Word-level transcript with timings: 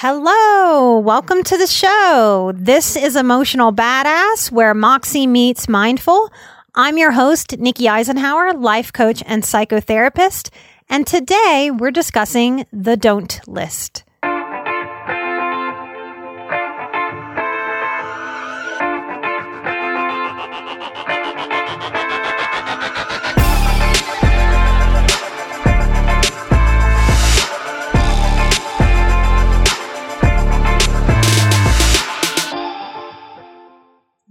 Hello, 0.00 1.00
welcome 1.00 1.42
to 1.42 1.58
the 1.58 1.66
show. 1.66 2.52
This 2.54 2.94
is 2.94 3.16
Emotional 3.16 3.72
Badass, 3.72 4.48
where 4.48 4.72
Moxie 4.72 5.26
meets 5.26 5.68
Mindful. 5.68 6.32
I'm 6.72 6.98
your 6.98 7.10
host, 7.10 7.58
Nikki 7.58 7.86
Eisenhauer, 7.86 8.62
life 8.62 8.92
coach 8.92 9.24
and 9.26 9.42
psychotherapist. 9.42 10.50
And 10.88 11.04
today 11.04 11.72
we're 11.76 11.90
discussing 11.90 12.64
the 12.72 12.96
don't 12.96 13.40
list. 13.48 14.04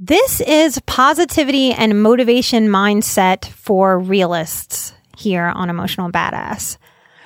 This 0.08 0.40
is 0.40 0.80
positivity 0.86 1.74
and 1.74 2.02
motivation 2.02 2.70
mindset 2.70 3.44
for 3.44 4.00
realists 4.00 4.94
here 5.18 5.48
on 5.48 5.70
Emotional 5.70 6.10
Badass. 6.10 6.78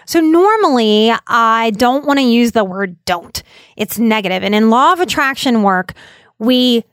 So 0.07 0.19
normally 0.19 1.13
I 1.27 1.73
don't 1.75 2.07
want 2.07 2.17
to 2.17 2.25
use 2.25 2.53
the 2.53 2.63
word 2.63 2.97
don't. 3.05 3.43
It's 3.77 3.99
negative. 3.99 4.41
And 4.41 4.55
in 4.55 4.71
law 4.71 4.93
of 4.93 4.99
attraction 4.99 5.61
work, 5.61 5.93
we 6.39 6.83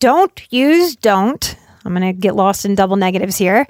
don't 0.00 0.50
use 0.50 0.96
don't. 0.96 1.56
I'm 1.84 1.94
going 1.94 2.14
to 2.14 2.18
get 2.18 2.34
lost 2.34 2.64
in 2.64 2.74
double 2.74 2.96
negatives 2.96 3.36
here 3.36 3.66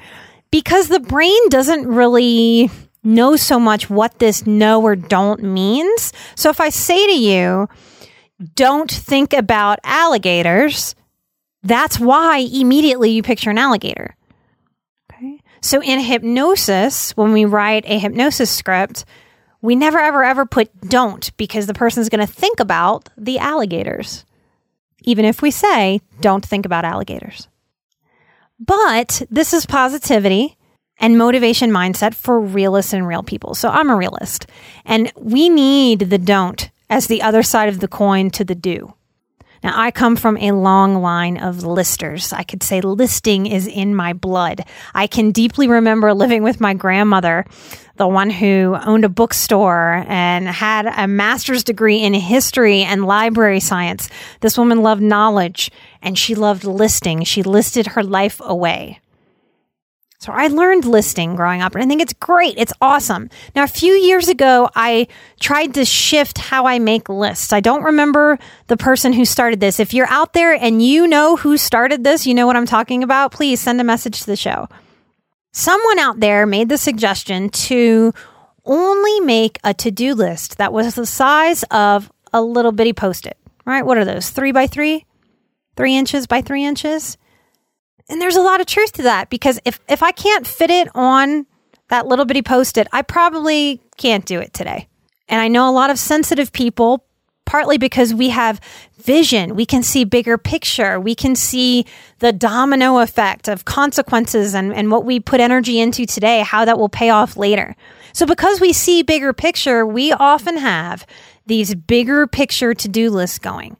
because 0.53 0.86
the 0.86 1.00
brain 1.00 1.48
doesn't 1.48 1.88
really 1.88 2.70
know 3.03 3.34
so 3.34 3.59
much 3.59 3.91
what 3.91 4.20
this 4.20 4.47
no 4.47 4.81
or 4.81 4.94
don't 4.94 5.42
means. 5.42 6.12
So 6.36 6.50
if 6.50 6.61
I 6.61 6.69
say 6.69 7.05
to 7.05 7.20
you, 7.20 7.69
don't 8.55 8.92
think 8.92 9.33
about 9.33 9.81
alligators, 9.83 10.94
that's 11.65 11.98
why 11.98 12.39
immediately 12.39 13.11
you 13.11 13.23
picture 13.23 13.51
an 13.51 13.59
alligator. 13.59 14.15
Okay. 15.12 15.41
So 15.61 15.83
in 15.83 15.99
hypnosis, 15.99 17.16
when 17.16 17.33
we 17.33 17.47
write 17.47 17.84
a 17.87 17.99
hypnosis 17.99 18.50
script, 18.50 19.05
we 19.62 19.75
never 19.75 19.99
ever 19.99 20.22
ever 20.22 20.44
put 20.44 20.78
don't 20.83 21.34
because 21.38 21.66
the 21.66 21.75
person's 21.75 22.11
going 22.11 22.25
to 22.25 22.33
think 22.33 22.61
about 22.61 23.09
the 23.16 23.38
alligators. 23.38 24.27
Even 25.03 25.25
if 25.25 25.43
we 25.43 25.50
say 25.50 26.00
don't 26.21 26.44
think 26.44 26.66
about 26.66 26.84
alligators. 26.84 27.49
But 28.59 29.22
this 29.31 29.53
is 29.53 29.67
positivity 29.67 30.56
and 30.99 31.19
motivation 31.19 31.71
mindset 31.71 32.15
for 32.15 32.38
realists 32.38 32.93
and 32.93 33.06
real 33.06 33.22
people. 33.22 33.55
So 33.55 33.69
I'm 33.69 33.91
a 33.91 33.97
realist 33.97 34.47
and 34.84 35.11
we 35.17 35.49
need 35.49 36.00
the 36.00 36.19
don't 36.19 36.71
as 36.88 37.06
the 37.06 37.22
other 37.22 37.43
side 37.43 37.69
of 37.69 37.81
the 37.81 37.88
coin 37.88 38.31
to 38.31 38.44
the 38.44 38.55
do. 38.55 38.94
Now, 39.64 39.72
I 39.80 39.92
come 39.92 40.14
from 40.14 40.36
a 40.36 40.52
long 40.52 40.97
line 40.97 41.38
of 41.38 41.64
listers. 41.64 42.34
I 42.34 42.42
could 42.42 42.62
say 42.62 42.82
listing 42.82 43.47
is 43.47 43.66
in 43.66 43.94
my 43.94 44.12
blood. 44.12 44.60
I 44.94 45.06
can 45.06 45.30
deeply 45.30 45.69
remember 45.69 46.12
living 46.12 46.42
with 46.42 46.60
my 46.60 46.75
grandmother, 46.75 47.47
the 47.97 48.06
one 48.06 48.28
who 48.28 48.76
owned 48.84 49.06
a 49.06 49.08
bookstore 49.08 50.04
and 50.06 50.47
had 50.47 50.84
a 50.86 51.08
master's 51.08 51.64
degree 51.64 52.02
in 52.02 52.12
history 52.12 52.82
and 52.82 53.06
library 53.06 53.60
science. 53.60 54.10
This 54.41 54.58
woman 54.58 54.82
loved 54.82 55.00
knowledge 55.00 55.70
and 56.02 56.19
she 56.19 56.34
loved 56.34 56.64
listing. 56.64 57.25
She 57.25 57.42
listed 57.42 57.86
her 57.86 58.02
life 58.02 58.42
away. 58.44 59.00
So 60.25 60.33
I 60.33 60.47
learned 60.47 60.87
listing 60.87 61.37
growing 61.37 61.61
up 61.61 61.75
and 61.75 61.85
I 61.85 61.87
think 61.87 62.01
it's 62.01 62.15
great. 62.15 62.55
It's 62.57 62.73
awesome. 62.81 63.29
Now, 63.55 63.62
a 63.62 63.67
few 63.67 63.93
years 63.93 64.31
ago, 64.31 64.71
I 64.75 65.09
tried 65.39 65.75
to 65.75 65.85
shift 65.85 66.39
how 66.39 66.65
I 66.65 66.79
make 66.79 67.11
lists. 67.11 67.53
I 67.53 67.61
don't 67.61 67.83
remember 67.83 68.39
the 68.69 68.79
person 68.79 69.12
who 69.12 69.27
started 69.27 69.61
this. 69.61 69.79
If 69.79 69.93
you're 69.93 70.09
out 70.09 70.33
there 70.33 70.55
and 70.55 70.83
you 70.83 71.07
know 71.07 71.37
who 71.37 71.59
started 71.59 72.05
this, 72.05 72.27
you 72.27 72.33
know 72.33 72.47
what 72.47 72.57
I'm 72.57 72.65
talking 72.65 73.03
about, 73.03 73.33
please 73.33 73.61
send 73.61 73.83
a 73.83 73.85
message 73.85 74.21
to 74.21 74.27
the 74.27 74.35
show. 74.35 74.67
Someone 75.53 75.99
out 75.99 76.21
there 76.21 76.47
made 76.47 76.71
the 76.71 76.79
suggestion 76.79 77.51
to 77.51 78.15
only 78.65 79.21
make 79.21 79.59
a 79.62 79.75
to 79.75 79.91
do 79.91 80.15
list 80.15 80.56
that 80.56 80.73
was 80.73 80.95
the 80.95 81.05
size 81.05 81.65
of 81.65 82.11
a 82.33 82.41
little 82.41 82.73
bitty 82.73 82.95
post 82.95 83.27
it, 83.27 83.37
right? 83.67 83.85
What 83.85 83.99
are 83.99 84.06
those? 84.06 84.31
Three 84.31 84.53
by 84.53 84.69
three? 84.69 85.05
Three 85.77 85.95
inches 85.95 86.27
by 86.27 86.41
three 86.41 86.65
inches? 86.65 87.19
And 88.09 88.20
there's 88.20 88.37
a 88.37 88.42
lot 88.42 88.60
of 88.60 88.66
truth 88.66 88.92
to 88.92 89.03
that 89.03 89.31
because 89.31 89.59
if, 89.65 89.81
if 89.88 90.03
I 90.03 90.12
can't 90.12 90.47
fit 90.47 90.70
it 90.70 90.88
on 90.94 91.47
that 91.88 92.06
little 92.06 92.25
bitty 92.25 92.42
post 92.42 92.76
it, 92.76 92.87
I 92.92 93.03
probably 93.03 93.81
can't 93.97 94.25
do 94.25 94.41
it 94.41 94.53
today. 94.53 94.88
And 95.28 95.41
I 95.41 95.48
know 95.48 95.69
a 95.69 95.72
lot 95.72 95.91
of 95.91 95.98
sensitive 95.98 96.53
people, 96.53 97.04
partly 97.47 97.78
because 97.78 98.12
we 98.12 98.31
have 98.31 98.60
vision. 98.98 99.54
We 99.54 99.66
can 99.66 99.82
see 99.82 100.04
bigger 100.04 100.37
picture. 100.37 101.00
We 101.00 101.14
can 101.14 101.34
see 101.34 101.87
the 102.19 102.32
domino 102.32 102.98
effect 102.98 103.48
of 103.48 103.64
consequences 103.64 104.54
and, 104.54 104.72
and 104.75 104.91
what 104.91 105.04
we 105.04 105.20
put 105.20 105.41
energy 105.41 105.78
into 105.78 106.04
today, 106.06 106.41
how 106.41 106.64
that 106.64 106.78
will 106.78 106.88
pay 106.88 107.10
off 107.10 107.37
later. 107.37 107.75
So 108.12 108.26
because 108.26 108.60
we 108.60 108.72
see 108.72 109.03
bigger 109.03 109.32
picture, 109.32 109.87
we 109.87 110.12
often 110.12 110.56
have 110.56 111.06
these 111.47 111.75
bigger 111.75 112.26
picture 112.26 112.75
to 112.75 112.88
do 112.88 113.10
lists 113.10 113.38
going. 113.38 113.76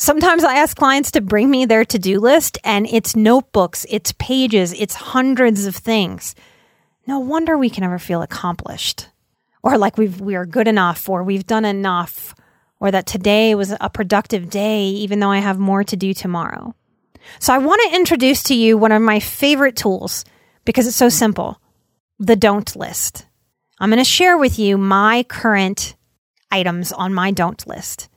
Sometimes 0.00 0.44
I 0.44 0.54
ask 0.54 0.78
clients 0.78 1.10
to 1.10 1.20
bring 1.20 1.50
me 1.50 1.66
their 1.66 1.84
to 1.84 1.98
do 1.98 2.20
list, 2.20 2.56
and 2.64 2.86
it's 2.86 3.14
notebooks, 3.14 3.84
it's 3.90 4.12
pages, 4.12 4.72
it's 4.72 4.94
hundreds 4.94 5.66
of 5.66 5.76
things. 5.76 6.34
No 7.06 7.18
wonder 7.18 7.58
we 7.58 7.68
can 7.68 7.82
never 7.82 7.98
feel 7.98 8.22
accomplished, 8.22 9.10
or 9.62 9.76
like 9.76 9.98
we've, 9.98 10.18
we 10.18 10.36
are 10.36 10.46
good 10.46 10.68
enough, 10.68 11.06
or 11.06 11.22
we've 11.22 11.46
done 11.46 11.66
enough, 11.66 12.34
or 12.80 12.90
that 12.90 13.04
today 13.04 13.54
was 13.54 13.74
a 13.78 13.90
productive 13.90 14.48
day, 14.48 14.86
even 14.86 15.20
though 15.20 15.30
I 15.30 15.40
have 15.40 15.58
more 15.58 15.84
to 15.84 15.96
do 15.98 16.14
tomorrow. 16.14 16.74
So 17.38 17.52
I 17.52 17.58
want 17.58 17.82
to 17.90 17.96
introduce 17.96 18.42
to 18.44 18.54
you 18.54 18.78
one 18.78 18.92
of 18.92 19.02
my 19.02 19.20
favorite 19.20 19.76
tools 19.76 20.24
because 20.64 20.86
it's 20.86 20.96
so 20.96 21.10
simple 21.10 21.60
the 22.18 22.36
don't 22.36 22.74
list. 22.74 23.26
I'm 23.78 23.90
going 23.90 23.98
to 23.98 24.04
share 24.04 24.38
with 24.38 24.58
you 24.58 24.78
my 24.78 25.24
current 25.24 25.94
items 26.50 26.90
on 26.90 27.12
my 27.12 27.32
don't 27.32 27.66
list. 27.66 28.08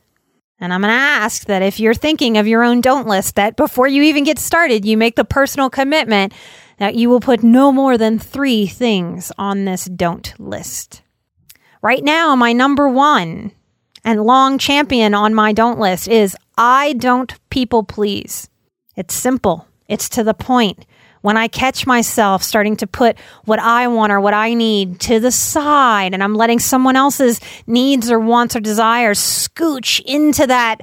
And 0.63 0.73
I'm 0.73 0.79
going 0.79 0.93
to 0.93 0.97
ask 0.97 1.47
that 1.47 1.61
if 1.61 1.81
you're 1.81 1.93
thinking 1.93 2.37
of 2.37 2.47
your 2.47 2.63
own 2.63 2.79
don't 2.79 3.05
list, 3.05 3.35
that 3.35 3.57
before 3.57 3.85
you 3.85 4.01
even 4.03 4.23
get 4.23 4.39
started, 4.39 4.85
you 4.85 4.95
make 4.95 5.17
the 5.17 5.25
personal 5.25 5.69
commitment 5.69 6.31
that 6.77 6.95
you 6.95 7.09
will 7.09 7.19
put 7.19 7.43
no 7.43 7.69
more 7.73 7.97
than 7.97 8.17
three 8.17 8.65
things 8.65 9.29
on 9.37 9.65
this 9.65 9.83
don't 9.83 10.33
list. 10.39 11.01
Right 11.81 12.01
now, 12.01 12.33
my 12.37 12.53
number 12.53 12.87
one 12.87 13.51
and 14.05 14.23
long 14.23 14.57
champion 14.57 15.13
on 15.13 15.33
my 15.33 15.51
don't 15.51 15.79
list 15.79 16.07
is 16.07 16.37
I 16.57 16.93
don't 16.93 17.37
people 17.49 17.83
please. 17.83 18.49
It's 18.95 19.13
simple. 19.13 19.67
It's 19.89 20.07
to 20.09 20.23
the 20.23 20.33
point 20.33 20.85
when 21.23 21.37
I 21.37 21.47
catch 21.47 21.87
myself 21.87 22.43
starting 22.43 22.75
to 22.77 22.85
put 22.85 23.17
what 23.45 23.57
I 23.57 23.87
want 23.87 24.11
or 24.11 24.19
what 24.19 24.33
I 24.33 24.53
need 24.53 24.99
to 25.01 25.21
the 25.21 25.31
side 25.31 26.13
and 26.13 26.21
I'm 26.21 26.35
letting 26.35 26.59
someone 26.59 26.97
else's 26.97 27.39
needs 27.65 28.11
or 28.11 28.19
wants 28.19 28.57
or 28.57 28.59
desires 28.59 29.19
scooch 29.19 30.01
into 30.05 30.45
that 30.45 30.81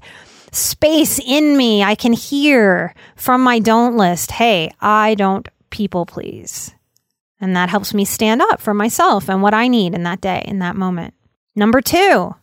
space 0.51 1.21
in 1.21 1.59
me, 1.59 1.85
I 1.85 1.95
can 1.95 2.15
hear 2.15 2.95
from 3.17 3.43
my 3.43 3.59
don't 3.59 3.99
list, 3.99 4.31
hey, 4.31 4.71
I 4.81 5.15
don't 5.15 5.47
people 5.69 6.07
please. 6.07 6.75
And 7.39 7.55
that 7.55 7.69
helps 7.69 7.93
me 7.93 8.07
stand 8.07 8.41
up 8.41 8.63
for 8.63 8.73
myself 8.73 9.29
and 9.29 9.43
what 9.43 9.53
I 9.53 9.69
need 9.69 9.95
in 9.95 10.05
that 10.05 10.23
day, 10.23 10.43
in 10.47 10.59
that 10.61 10.75
moment. 10.75 11.13
Number 11.55 11.83
two, 11.83 12.35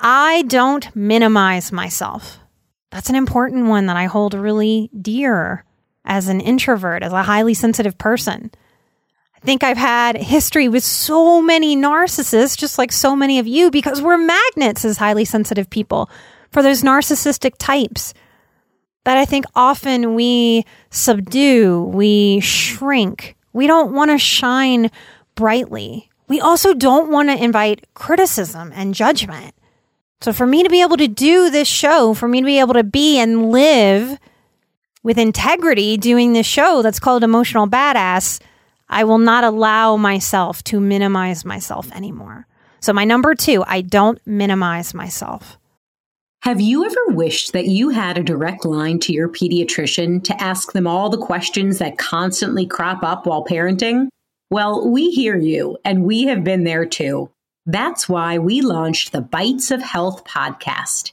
I 0.00 0.42
don't 0.48 0.94
minimize 0.96 1.70
myself. 1.70 2.40
That's 2.90 3.10
an 3.10 3.14
important 3.14 3.66
one 3.66 3.86
that 3.86 3.96
I 3.96 4.06
hold 4.06 4.34
really 4.34 4.90
dear 5.00 5.64
as 6.04 6.28
an 6.28 6.40
introvert, 6.40 7.02
as 7.02 7.12
a 7.12 7.22
highly 7.22 7.54
sensitive 7.54 7.96
person. 7.98 8.50
I 9.36 9.40
think 9.40 9.64
I've 9.64 9.76
had 9.76 10.16
history 10.16 10.68
with 10.68 10.84
so 10.84 11.42
many 11.42 11.76
narcissists, 11.76 12.56
just 12.56 12.78
like 12.78 12.92
so 12.92 13.16
many 13.16 13.38
of 13.38 13.46
you, 13.46 13.70
because 13.70 14.00
we're 14.00 14.18
magnets 14.18 14.84
as 14.84 14.98
highly 14.98 15.24
sensitive 15.24 15.68
people 15.68 16.08
for 16.50 16.62
those 16.62 16.82
narcissistic 16.82 17.54
types 17.58 18.14
that 19.04 19.16
I 19.16 19.24
think 19.24 19.44
often 19.54 20.14
we 20.14 20.64
subdue, 20.90 21.82
we 21.82 22.40
shrink. 22.40 23.36
We 23.52 23.66
don't 23.66 23.92
want 23.92 24.10
to 24.10 24.18
shine 24.18 24.90
brightly. 25.34 26.08
We 26.28 26.40
also 26.40 26.72
don't 26.72 27.10
want 27.10 27.28
to 27.28 27.42
invite 27.42 27.86
criticism 27.94 28.72
and 28.74 28.94
judgment. 28.94 29.54
So, 30.20 30.32
for 30.32 30.46
me 30.46 30.62
to 30.62 30.70
be 30.70 30.82
able 30.82 30.96
to 30.98 31.08
do 31.08 31.50
this 31.50 31.66
show, 31.66 32.14
for 32.14 32.28
me 32.28 32.40
to 32.40 32.46
be 32.46 32.60
able 32.60 32.74
to 32.74 32.84
be 32.84 33.18
and 33.18 33.50
live 33.50 34.18
with 35.02 35.18
integrity 35.18 35.96
doing 35.96 36.32
this 36.32 36.46
show 36.46 36.82
that's 36.82 37.00
called 37.00 37.24
Emotional 37.24 37.66
Badass, 37.66 38.40
I 38.88 39.04
will 39.04 39.18
not 39.18 39.44
allow 39.44 39.96
myself 39.96 40.62
to 40.64 40.80
minimize 40.80 41.44
myself 41.44 41.90
anymore. 41.92 42.46
So, 42.80 42.92
my 42.92 43.04
number 43.04 43.34
two, 43.34 43.64
I 43.66 43.80
don't 43.80 44.20
minimize 44.26 44.92
myself. 44.92 45.58
Have 46.42 46.60
you 46.60 46.84
ever 46.84 47.14
wished 47.14 47.52
that 47.52 47.66
you 47.66 47.90
had 47.90 48.18
a 48.18 48.22
direct 48.24 48.64
line 48.64 48.98
to 49.00 49.12
your 49.12 49.28
pediatrician 49.28 50.24
to 50.24 50.42
ask 50.42 50.72
them 50.72 50.88
all 50.88 51.08
the 51.08 51.16
questions 51.16 51.78
that 51.78 51.98
constantly 51.98 52.66
crop 52.66 53.04
up 53.04 53.26
while 53.26 53.44
parenting? 53.44 54.08
Well, 54.50 54.90
we 54.90 55.10
hear 55.10 55.36
you, 55.36 55.78
and 55.84 56.04
we 56.04 56.24
have 56.24 56.42
been 56.42 56.64
there 56.64 56.84
too. 56.84 57.30
That's 57.64 58.08
why 58.08 58.38
we 58.38 58.60
launched 58.60 59.12
the 59.12 59.20
Bites 59.20 59.70
of 59.70 59.80
Health 59.80 60.24
podcast. 60.24 61.12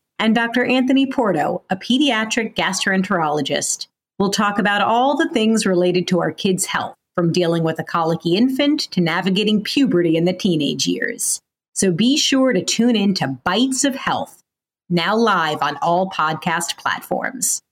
and 0.21 0.35
Dr. 0.35 0.63
Anthony 0.63 1.07
Porto, 1.07 1.63
a 1.71 1.75
pediatric 1.75 2.55
gastroenterologist. 2.55 3.87
We'll 4.19 4.29
talk 4.29 4.59
about 4.59 4.83
all 4.83 5.17
the 5.17 5.27
things 5.29 5.65
related 5.65 6.07
to 6.09 6.21
our 6.21 6.31
kids' 6.31 6.67
health, 6.67 6.95
from 7.15 7.31
dealing 7.31 7.63
with 7.63 7.79
a 7.79 7.83
colicky 7.83 8.37
infant 8.37 8.81
to 8.91 9.01
navigating 9.01 9.63
puberty 9.63 10.15
in 10.15 10.25
the 10.25 10.33
teenage 10.33 10.85
years. 10.85 11.41
So 11.73 11.91
be 11.91 12.17
sure 12.17 12.53
to 12.53 12.63
tune 12.63 12.95
in 12.95 13.15
to 13.15 13.39
Bites 13.43 13.83
of 13.83 13.95
Health 13.95 14.43
now 14.91 15.15
live 15.15 15.63
on 15.63 15.77
all 15.77 16.09
podcast 16.09 16.77
platforms. 16.77 17.63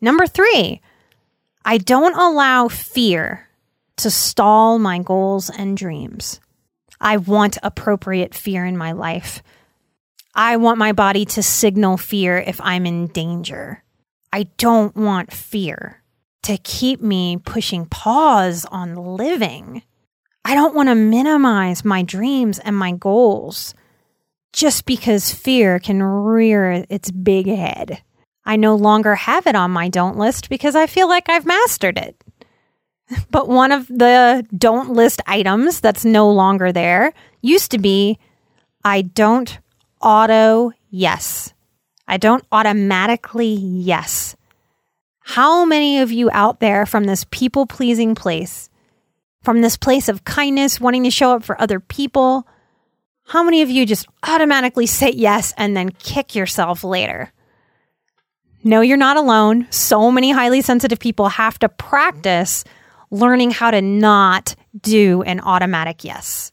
Number 0.00 0.26
three, 0.26 0.82
I 1.64 1.78
don't 1.78 2.16
allow 2.16 2.68
fear 2.68 3.48
to 3.96 4.10
stall 4.10 4.78
my 4.78 4.98
goals 4.98 5.48
and 5.48 5.74
dreams. 5.76 6.38
I 7.00 7.16
want 7.16 7.56
appropriate 7.62 8.34
fear 8.34 8.66
in 8.66 8.76
my 8.76 8.92
life. 8.92 9.42
I 10.34 10.56
want 10.56 10.78
my 10.78 10.92
body 10.92 11.24
to 11.26 11.42
signal 11.42 11.98
fear 11.98 12.38
if 12.38 12.60
I'm 12.60 12.86
in 12.86 13.08
danger. 13.08 13.84
I 14.32 14.44
don't 14.56 14.96
want 14.96 15.32
fear 15.32 16.02
to 16.44 16.56
keep 16.58 17.02
me 17.02 17.36
pushing 17.36 17.86
pause 17.86 18.64
on 18.64 18.94
living. 18.94 19.82
I 20.44 20.54
don't 20.54 20.74
want 20.74 20.88
to 20.88 20.94
minimize 20.94 21.84
my 21.84 22.02
dreams 22.02 22.58
and 22.58 22.74
my 22.76 22.92
goals 22.92 23.74
just 24.52 24.86
because 24.86 25.32
fear 25.32 25.78
can 25.78 26.02
rear 26.02 26.84
its 26.88 27.10
big 27.10 27.46
head. 27.46 28.02
I 28.44 28.56
no 28.56 28.74
longer 28.74 29.14
have 29.14 29.46
it 29.46 29.54
on 29.54 29.70
my 29.70 29.88
don't 29.88 30.16
list 30.16 30.48
because 30.48 30.74
I 30.74 30.86
feel 30.86 31.08
like 31.08 31.28
I've 31.28 31.46
mastered 31.46 31.98
it. 31.98 32.16
But 33.30 33.46
one 33.48 33.72
of 33.72 33.86
the 33.88 34.46
don't 34.56 34.90
list 34.90 35.20
items 35.26 35.80
that's 35.80 36.04
no 36.04 36.30
longer 36.30 36.72
there 36.72 37.12
used 37.42 37.70
to 37.72 37.78
be 37.78 38.18
I 38.84 39.02
don't 39.02 39.58
auto 40.02 40.72
yes. 40.90 41.52
I 42.06 42.16
don't 42.16 42.44
automatically 42.52 43.54
yes. 43.54 44.36
How 45.20 45.64
many 45.64 46.00
of 46.00 46.10
you 46.10 46.30
out 46.32 46.60
there 46.60 46.84
from 46.84 47.04
this 47.04 47.24
people 47.30 47.66
pleasing 47.66 48.14
place, 48.14 48.68
from 49.42 49.60
this 49.60 49.76
place 49.76 50.08
of 50.08 50.24
kindness, 50.24 50.80
wanting 50.80 51.04
to 51.04 51.10
show 51.10 51.32
up 51.32 51.44
for 51.44 51.60
other 51.60 51.80
people, 51.80 52.46
how 53.24 53.42
many 53.42 53.62
of 53.62 53.70
you 53.70 53.86
just 53.86 54.06
automatically 54.24 54.86
say 54.86 55.10
yes 55.10 55.54
and 55.56 55.76
then 55.76 55.90
kick 55.90 56.34
yourself 56.34 56.84
later? 56.84 57.32
No, 58.64 58.80
you're 58.80 58.96
not 58.96 59.16
alone. 59.16 59.66
So 59.70 60.10
many 60.10 60.30
highly 60.30 60.60
sensitive 60.60 60.98
people 60.98 61.28
have 61.28 61.58
to 61.60 61.68
practice 61.68 62.64
learning 63.10 63.50
how 63.50 63.70
to 63.70 63.82
not 63.82 64.54
do 64.80 65.22
an 65.22 65.40
automatic 65.40 66.04
yes. 66.04 66.51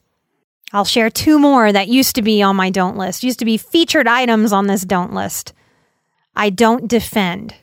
I'll 0.72 0.84
share 0.84 1.10
two 1.10 1.38
more 1.38 1.72
that 1.72 1.88
used 1.88 2.14
to 2.14 2.22
be 2.22 2.42
on 2.42 2.56
my 2.56 2.70
don't 2.70 2.96
list, 2.96 3.24
used 3.24 3.40
to 3.40 3.44
be 3.44 3.56
featured 3.56 4.06
items 4.06 4.52
on 4.52 4.66
this 4.66 4.82
don't 4.82 5.12
list. 5.12 5.52
I 6.36 6.50
don't 6.50 6.86
defend. 6.86 7.54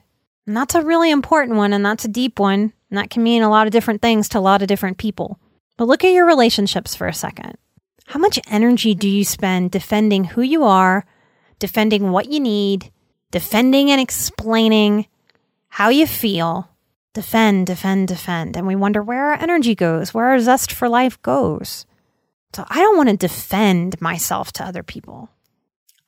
And 0.46 0.56
that's 0.56 0.76
a 0.76 0.82
really 0.82 1.10
important 1.12 1.58
one, 1.58 1.74
and 1.74 1.86
that's 1.86 2.06
a 2.06 2.10
deep 2.10 2.40
one. 2.40 2.74
And 2.90 2.98
that 2.98 3.10
can 3.10 3.24
mean 3.24 3.44
a 3.44 3.50
lot 3.50 3.68
of 3.68 3.72
different 3.72 4.02
things 4.02 4.30
to 4.30 4.40
a 4.40 4.42
lot 4.42 4.62
of 4.62 4.68
different 4.68 4.98
people. 4.98 5.40
But 5.78 5.88
look 5.88 6.04
at 6.04 6.12
your 6.12 6.26
relationships 6.26 6.96
for 6.96 7.08
a 7.08 7.14
second. 7.14 7.58
How 8.08 8.20
much 8.20 8.40
energy 8.48 8.96
do 8.96 9.10
you 9.10 9.26
spend 9.26 9.72
defending 9.72 10.24
who 10.24 10.42
you 10.42 10.64
are, 10.64 11.06
defending 11.60 12.12
what 12.12 12.30
you 12.30 12.40
need, 12.40 12.92
defending 13.32 13.92
and 13.92 14.00
explaining 14.00 15.08
how 15.68 15.90
you 15.90 16.08
feel? 16.08 16.70
Defend, 17.14 17.68
defend, 17.68 18.08
defend. 18.08 18.56
And 18.56 18.68
we 18.68 18.76
wonder 18.76 19.02
where 19.02 19.32
our 19.32 19.42
energy 19.42 19.76
goes, 19.76 20.14
where 20.14 20.26
our 20.26 20.40
zest 20.40 20.72
for 20.72 20.88
life 20.88 21.22
goes. 21.22 21.86
So 22.54 22.66
I 22.70 22.80
don't 22.80 22.98
want 22.98 23.10
to 23.10 23.18
defend 23.18 24.00
myself 24.02 24.52
to 24.54 24.66
other 24.66 24.84
people. 24.84 25.30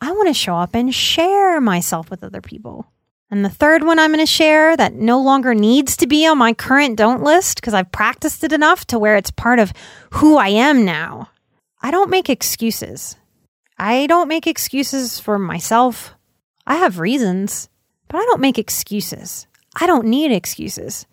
I 0.01 0.11
want 0.11 0.27
to 0.29 0.33
show 0.33 0.55
up 0.55 0.75
and 0.75 0.93
share 0.93 1.59
myself 1.59 2.09
with 2.09 2.23
other 2.23 2.41
people. 2.41 2.87
And 3.31 3.45
the 3.45 3.49
third 3.49 3.83
one 3.83 3.99
I'm 3.99 4.11
going 4.11 4.19
to 4.19 4.25
share 4.25 4.75
that 4.75 4.95
no 4.95 5.21
longer 5.21 5.53
needs 5.53 5.95
to 5.97 6.07
be 6.07 6.25
on 6.25 6.37
my 6.37 6.53
current 6.53 6.97
don't 6.97 7.21
list 7.21 7.57
because 7.57 7.73
I've 7.75 7.91
practiced 7.91 8.43
it 8.43 8.53
enough 8.53 8.85
to 8.87 8.97
where 8.97 9.17
it's 9.17 9.29
part 9.29 9.59
of 9.59 9.73
who 10.13 10.37
I 10.37 10.47
am 10.47 10.83
now. 10.83 11.29
I 11.81 11.91
don't 11.91 12.09
make 12.09 12.29
excuses. 12.29 13.15
I 13.77 14.07
don't 14.07 14.27
make 14.27 14.47
excuses 14.47 15.19
for 15.19 15.37
myself. 15.37 16.15
I 16.65 16.77
have 16.77 16.99
reasons, 16.99 17.69
but 18.07 18.17
I 18.17 18.25
don't 18.25 18.41
make 18.41 18.57
excuses. 18.57 19.47
I 19.79 19.85
don't 19.85 20.07
need 20.07 20.31
excuses. 20.31 21.05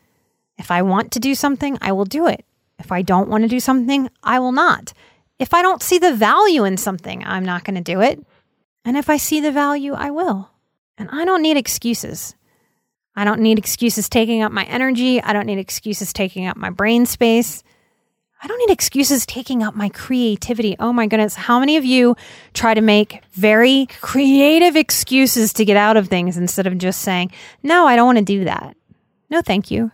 If 0.59 0.71
I 0.71 0.83
want 0.83 1.13
to 1.13 1.21
do 1.21 1.35
something, 1.35 1.77
I 1.83 1.93
will 1.93 2.07
do 2.07 2.27
it. 2.27 2.45
If 2.79 2.91
I 2.91 3.03
don't 3.03 3.29
want 3.29 3.43
to 3.45 3.49
do 3.49 3.61
something, 3.61 4.09
I 4.23 4.39
will 4.39 4.53
not. 4.53 4.95
If 5.39 5.53
I 5.53 5.63
don't 5.63 5.83
see 5.83 5.99
the 5.99 6.15
value 6.15 6.65
in 6.65 6.77
something, 6.77 7.25
I'm 7.25 7.45
not 7.45 7.65
going 7.65 7.77
to 7.77 7.83
do 7.83 8.01
it. 8.01 8.25
And 8.85 8.97
if 8.97 9.11
I 9.11 9.17
see 9.17 9.41
the 9.41 9.53
value, 9.53 9.93
I 9.93 10.11
will. 10.11 10.51
And 10.97 11.09
I 11.11 11.25
don't 11.25 11.43
need 11.43 11.57
excuses. 11.57 12.35
I 13.15 13.25
don't 13.25 13.41
need 13.41 13.59
excuses 13.59 14.09
taking 14.09 14.43
up 14.43 14.53
my 14.53 14.65
energy. 14.65 15.23
I 15.23 15.33
don't 15.33 15.47
need 15.47 15.59
excuses 15.59 16.13
taking 16.13 16.47
up 16.47 16.57
my 16.57 16.71
brain 16.71 17.07
space. 17.07 17.63
I 18.43 18.47
don't 18.47 18.59
need 18.59 18.73
excuses 18.73 19.25
taking 19.25 19.63
up 19.63 19.75
my 19.75 19.89
creativity. 19.89 20.77
Oh 20.79 20.93
my 20.93 21.07
goodness. 21.07 21.35
How 21.35 21.59
many 21.59 21.79
of 21.79 21.85
you 21.85 22.17
try 22.53 22.75
to 22.75 22.83
make 22.83 23.23
very 23.33 23.87
creative 24.01 24.77
excuses 24.77 25.55
to 25.55 25.65
get 25.65 25.77
out 25.77 25.97
of 25.97 26.09
things 26.09 26.37
instead 26.37 26.67
of 26.67 26.77
just 26.77 27.01
saying, 27.01 27.33
no, 27.63 27.87
I 27.87 27.97
don't 27.97 28.07
want 28.07 28.19
to 28.19 28.25
do 28.25 28.45
that? 28.45 28.77
No, 29.31 29.41
thank 29.41 29.71
you. 29.71 29.91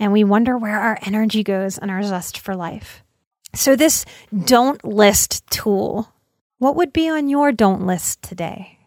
And 0.00 0.12
we 0.12 0.24
wonder 0.24 0.56
where 0.56 0.80
our 0.80 0.98
energy 1.02 1.44
goes 1.44 1.78
and 1.78 1.90
our 1.90 2.02
zest 2.02 2.38
for 2.38 2.56
life. 2.56 3.04
So, 3.54 3.76
this 3.76 4.04
don't 4.44 4.82
list 4.84 5.46
tool, 5.50 6.12
what 6.58 6.76
would 6.76 6.92
be 6.92 7.08
on 7.08 7.28
your 7.28 7.52
don't 7.52 7.86
list 7.86 8.22
today? 8.22 8.78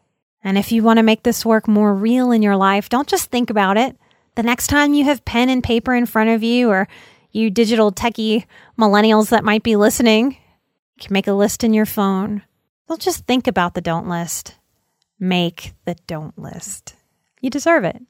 And 0.44 0.58
if 0.58 0.72
you 0.72 0.84
want 0.84 0.98
to 0.98 1.04
make 1.04 1.24
this 1.24 1.46
work 1.46 1.68
more 1.68 1.94
real 1.94 2.32
in 2.32 2.42
your 2.42 2.56
life, 2.56 2.90
don't 2.90 3.08
just 3.08 3.30
think 3.30 3.50
about 3.50 3.78
it. 3.78 3.98
The 4.36 4.44
next 4.44 4.68
time 4.68 4.94
you 4.94 5.04
have 5.06 5.26
pen 5.26 5.50
and 5.50 5.64
paper 5.64 5.94
in 5.94 6.06
front 6.06 6.30
of 6.30 6.44
you 6.44 6.70
or 6.70 6.88
you 7.32 7.50
digital 7.50 7.92
techie 7.92 8.46
millennials 8.78 9.30
that 9.30 9.44
might 9.44 9.64
be 9.64 9.76
listening, 9.76 10.32
you 10.32 11.02
can 11.02 11.14
make 11.14 11.28
a 11.28 11.34
list 11.34 11.64
in 11.64 11.74
your 11.74 11.86
phone. 11.86 12.44
Don't 12.88 13.02
just 13.02 13.26
think 13.26 13.48
about 13.48 13.74
the 13.74 13.82
don't 13.82 14.08
list. 14.08 14.56
Make 15.20 15.74
the 15.86 15.96
don't 16.08 16.38
list. 16.38 16.96
You 17.42 17.50
deserve 17.50 17.84
it. 17.84 18.02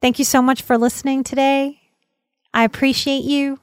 Thank 0.00 0.18
you 0.18 0.24
so 0.24 0.42
much 0.42 0.62
for 0.62 0.76
listening 0.78 1.24
today. 1.24 1.80
I 2.52 2.64
appreciate 2.64 3.24
you. 3.24 3.58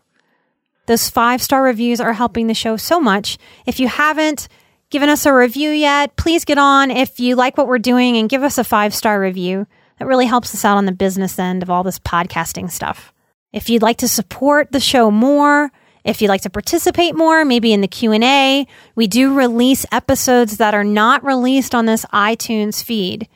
Those 0.91 1.09
five 1.09 1.41
star 1.41 1.63
reviews 1.63 2.01
are 2.01 2.11
helping 2.11 2.47
the 2.47 2.53
show 2.53 2.75
so 2.75 2.99
much. 2.99 3.37
If 3.65 3.79
you 3.79 3.87
haven't 3.87 4.49
given 4.89 5.07
us 5.07 5.25
a 5.25 5.33
review 5.33 5.69
yet, 5.69 6.17
please 6.17 6.43
get 6.43 6.57
on 6.57 6.91
if 6.91 7.17
you 7.17 7.37
like 7.37 7.57
what 7.57 7.67
we're 7.67 7.79
doing 7.79 8.17
and 8.17 8.27
give 8.27 8.43
us 8.43 8.57
a 8.57 8.65
five 8.65 8.93
star 8.93 9.17
review. 9.17 9.67
That 9.99 10.07
really 10.07 10.25
helps 10.25 10.53
us 10.53 10.65
out 10.65 10.75
on 10.75 10.87
the 10.87 10.91
business 10.91 11.39
end 11.39 11.63
of 11.63 11.69
all 11.69 11.83
this 11.83 11.97
podcasting 11.97 12.69
stuff. 12.69 13.13
If 13.53 13.69
you'd 13.69 13.81
like 13.81 13.99
to 13.99 14.07
support 14.09 14.73
the 14.73 14.81
show 14.81 15.09
more, 15.09 15.71
if 16.03 16.21
you'd 16.21 16.27
like 16.27 16.41
to 16.41 16.49
participate 16.49 17.15
more, 17.15 17.45
maybe 17.45 17.71
in 17.71 17.79
the 17.79 17.87
Q&A, 17.87 18.67
we 18.93 19.07
do 19.07 19.33
release 19.33 19.85
episodes 19.93 20.57
that 20.57 20.73
are 20.73 20.83
not 20.83 21.23
released 21.23 21.73
on 21.73 21.85
this 21.85 22.03
iTunes 22.07 22.83
feed 22.83 23.29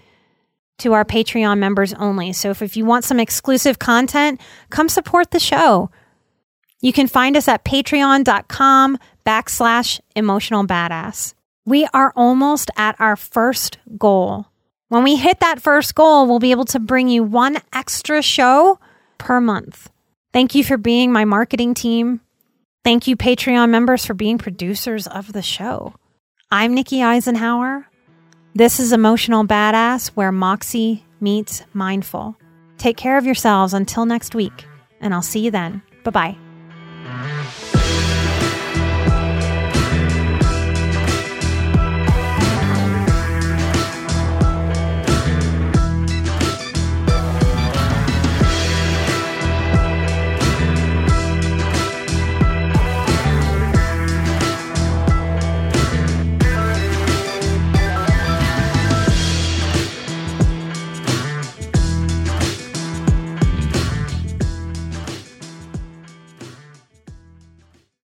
to 0.79 0.91
our 0.91 1.05
Patreon 1.05 1.57
members 1.59 1.93
only. 1.93 2.33
So 2.33 2.49
if, 2.49 2.61
if 2.61 2.75
you 2.75 2.83
want 2.83 3.05
some 3.05 3.21
exclusive 3.21 3.79
content, 3.79 4.41
come 4.71 4.89
support 4.89 5.31
the 5.31 5.39
show. 5.39 5.89
You 6.81 6.93
can 6.93 7.07
find 7.07 7.35
us 7.35 7.47
at 7.47 7.65
patreon.com 7.65 8.97
backslash 9.25 9.99
emotional 10.15 10.65
badass. 10.65 11.33
We 11.65 11.87
are 11.93 12.13
almost 12.15 12.69
at 12.77 12.99
our 12.99 13.15
first 13.15 13.79
goal. 13.97 14.47
When 14.89 15.03
we 15.03 15.15
hit 15.15 15.39
that 15.39 15.61
first 15.61 15.95
goal, 15.95 16.27
we'll 16.27 16.39
be 16.39 16.51
able 16.51 16.65
to 16.65 16.79
bring 16.79 17.07
you 17.07 17.23
one 17.23 17.57
extra 17.73 18.21
show 18.21 18.79
per 19.17 19.41
month. 19.41 19.89
Thank 20.31 20.53
you 20.53 20.63
for 20.63 20.77
being 20.77 21.11
my 21.11 21.25
marketing 21.25 21.73
team. 21.73 22.21
Thank 22.83 23.07
you, 23.07 23.15
Patreon 23.15 23.69
members, 23.69 24.05
for 24.05 24.13
being 24.13 24.37
producers 24.37 25.07
of 25.07 25.33
the 25.33 25.41
show. 25.41 25.95
I'm 26.51 26.75
Nikki 26.75 26.97
Eisenhauer. 26.97 27.85
This 28.53 28.79
is 28.79 28.93
Emotional 28.93 29.43
Badass, 29.43 30.09
where 30.09 30.31
Moxie 30.31 31.03
meets 31.19 31.63
Mindful. 31.73 32.37
Take 32.77 32.95
care 32.95 33.17
of 33.17 33.25
yourselves 33.25 33.73
until 33.73 34.05
next 34.05 34.35
week, 34.35 34.65
and 35.01 35.13
I'll 35.13 35.23
see 35.23 35.39
you 35.39 35.51
then. 35.51 35.81
Bye 36.03 36.11
bye. 36.11 36.44